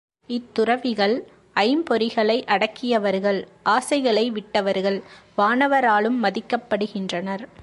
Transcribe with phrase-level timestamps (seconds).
[0.29, 1.15] இத்துறவிகள்
[1.55, 3.39] ஐம்பொறிகளை அடக்கியவர்கள்
[3.63, 4.99] ஆசைகளை விட்டவர்கள்
[5.37, 7.43] வானவராலும் மதிக்கப் படுகின்றனர்.